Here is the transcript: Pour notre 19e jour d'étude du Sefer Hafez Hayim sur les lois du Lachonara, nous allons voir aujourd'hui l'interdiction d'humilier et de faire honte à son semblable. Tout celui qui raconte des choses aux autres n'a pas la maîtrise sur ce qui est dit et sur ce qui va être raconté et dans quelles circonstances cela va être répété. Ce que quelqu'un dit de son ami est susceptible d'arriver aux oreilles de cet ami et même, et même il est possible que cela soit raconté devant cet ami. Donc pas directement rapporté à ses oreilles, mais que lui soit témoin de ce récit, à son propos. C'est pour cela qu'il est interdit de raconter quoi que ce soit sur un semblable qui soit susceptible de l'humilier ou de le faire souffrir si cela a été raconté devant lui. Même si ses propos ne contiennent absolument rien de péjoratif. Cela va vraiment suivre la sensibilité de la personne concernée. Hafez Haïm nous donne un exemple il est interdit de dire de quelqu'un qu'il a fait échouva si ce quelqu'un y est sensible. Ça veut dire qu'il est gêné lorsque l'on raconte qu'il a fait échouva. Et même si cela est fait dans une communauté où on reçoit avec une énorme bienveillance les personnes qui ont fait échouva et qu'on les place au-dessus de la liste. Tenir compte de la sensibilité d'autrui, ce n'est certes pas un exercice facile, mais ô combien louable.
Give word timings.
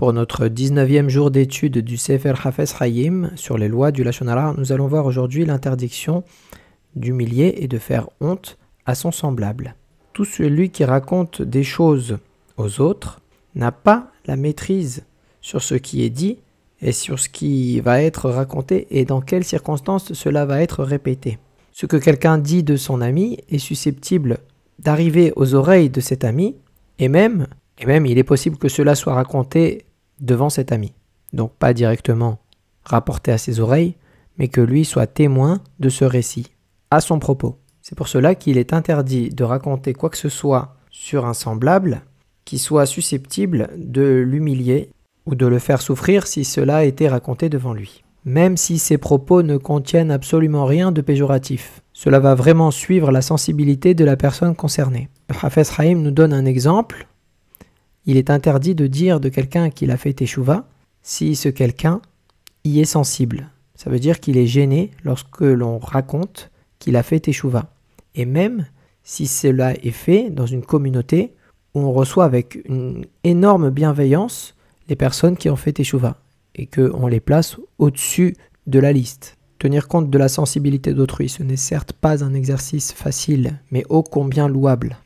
Pour 0.00 0.14
notre 0.14 0.46
19e 0.46 1.10
jour 1.10 1.30
d'étude 1.30 1.76
du 1.76 1.98
Sefer 1.98 2.32
Hafez 2.42 2.64
Hayim 2.80 3.32
sur 3.36 3.58
les 3.58 3.68
lois 3.68 3.92
du 3.92 4.02
Lachonara, 4.02 4.54
nous 4.56 4.72
allons 4.72 4.86
voir 4.86 5.04
aujourd'hui 5.04 5.44
l'interdiction 5.44 6.24
d'humilier 6.96 7.56
et 7.58 7.68
de 7.68 7.76
faire 7.76 8.08
honte 8.22 8.56
à 8.86 8.94
son 8.94 9.12
semblable. 9.12 9.74
Tout 10.14 10.24
celui 10.24 10.70
qui 10.70 10.86
raconte 10.86 11.42
des 11.42 11.64
choses 11.64 12.16
aux 12.56 12.80
autres 12.80 13.20
n'a 13.54 13.72
pas 13.72 14.10
la 14.24 14.36
maîtrise 14.36 15.04
sur 15.42 15.60
ce 15.60 15.74
qui 15.74 16.02
est 16.02 16.08
dit 16.08 16.38
et 16.80 16.92
sur 16.92 17.18
ce 17.18 17.28
qui 17.28 17.78
va 17.80 18.02
être 18.02 18.30
raconté 18.30 18.86
et 18.90 19.04
dans 19.04 19.20
quelles 19.20 19.44
circonstances 19.44 20.14
cela 20.14 20.46
va 20.46 20.62
être 20.62 20.82
répété. 20.82 21.36
Ce 21.72 21.84
que 21.84 21.98
quelqu'un 21.98 22.38
dit 22.38 22.62
de 22.62 22.76
son 22.76 23.02
ami 23.02 23.36
est 23.50 23.58
susceptible 23.58 24.38
d'arriver 24.78 25.34
aux 25.36 25.54
oreilles 25.54 25.90
de 25.90 26.00
cet 26.00 26.24
ami 26.24 26.56
et 26.98 27.08
même, 27.08 27.48
et 27.78 27.84
même 27.84 28.06
il 28.06 28.16
est 28.16 28.24
possible 28.24 28.56
que 28.56 28.70
cela 28.70 28.94
soit 28.94 29.12
raconté 29.12 29.84
devant 30.20 30.50
cet 30.50 30.72
ami. 30.72 30.92
Donc 31.32 31.52
pas 31.52 31.72
directement 31.72 32.38
rapporté 32.84 33.32
à 33.32 33.38
ses 33.38 33.60
oreilles, 33.60 33.94
mais 34.38 34.48
que 34.48 34.60
lui 34.60 34.84
soit 34.84 35.06
témoin 35.06 35.60
de 35.80 35.88
ce 35.88 36.04
récit, 36.04 36.52
à 36.90 37.00
son 37.00 37.18
propos. 37.18 37.56
C'est 37.82 37.96
pour 37.96 38.08
cela 38.08 38.34
qu'il 38.34 38.58
est 38.58 38.72
interdit 38.72 39.30
de 39.30 39.44
raconter 39.44 39.92
quoi 39.92 40.10
que 40.10 40.16
ce 40.16 40.28
soit 40.28 40.76
sur 40.90 41.26
un 41.26 41.34
semblable 41.34 42.02
qui 42.44 42.58
soit 42.58 42.86
susceptible 42.86 43.70
de 43.76 44.24
l'humilier 44.26 44.90
ou 45.26 45.34
de 45.34 45.46
le 45.46 45.58
faire 45.58 45.82
souffrir 45.82 46.26
si 46.26 46.44
cela 46.44 46.78
a 46.78 46.84
été 46.84 47.08
raconté 47.08 47.48
devant 47.48 47.72
lui. 47.72 48.02
Même 48.24 48.56
si 48.56 48.78
ses 48.78 48.98
propos 48.98 49.42
ne 49.42 49.56
contiennent 49.56 50.10
absolument 50.10 50.66
rien 50.66 50.92
de 50.92 51.00
péjoratif. 51.00 51.82
Cela 51.92 52.18
va 52.18 52.34
vraiment 52.34 52.70
suivre 52.70 53.10
la 53.10 53.22
sensibilité 53.22 53.94
de 53.94 54.04
la 54.04 54.16
personne 54.16 54.54
concernée. 54.54 55.08
Hafez 55.42 55.62
Haïm 55.78 56.02
nous 56.02 56.10
donne 56.10 56.32
un 56.32 56.44
exemple 56.44 57.06
il 58.06 58.16
est 58.16 58.30
interdit 58.30 58.74
de 58.74 58.86
dire 58.86 59.20
de 59.20 59.28
quelqu'un 59.28 59.70
qu'il 59.70 59.90
a 59.90 59.96
fait 59.96 60.20
échouva 60.22 60.68
si 61.02 61.36
ce 61.36 61.48
quelqu'un 61.48 62.00
y 62.64 62.80
est 62.80 62.84
sensible. 62.84 63.50
Ça 63.74 63.90
veut 63.90 63.98
dire 63.98 64.20
qu'il 64.20 64.36
est 64.36 64.46
gêné 64.46 64.90
lorsque 65.04 65.40
l'on 65.40 65.78
raconte 65.78 66.50
qu'il 66.78 66.96
a 66.96 67.02
fait 67.02 67.28
échouva. 67.28 67.72
Et 68.14 68.26
même 68.26 68.66
si 69.02 69.26
cela 69.26 69.74
est 69.74 69.90
fait 69.90 70.30
dans 70.30 70.46
une 70.46 70.64
communauté 70.64 71.34
où 71.74 71.80
on 71.80 71.92
reçoit 71.92 72.24
avec 72.24 72.60
une 72.68 73.06
énorme 73.24 73.70
bienveillance 73.70 74.54
les 74.88 74.96
personnes 74.96 75.36
qui 75.36 75.48
ont 75.48 75.56
fait 75.56 75.78
échouva 75.80 76.18
et 76.54 76.66
qu'on 76.66 77.06
les 77.06 77.20
place 77.20 77.56
au-dessus 77.78 78.36
de 78.66 78.78
la 78.78 78.92
liste. 78.92 79.36
Tenir 79.58 79.88
compte 79.88 80.10
de 80.10 80.18
la 80.18 80.28
sensibilité 80.28 80.94
d'autrui, 80.94 81.28
ce 81.28 81.42
n'est 81.42 81.56
certes 81.56 81.92
pas 81.92 82.24
un 82.24 82.34
exercice 82.34 82.92
facile, 82.92 83.58
mais 83.70 83.84
ô 83.88 84.02
combien 84.02 84.48
louable. 84.48 84.96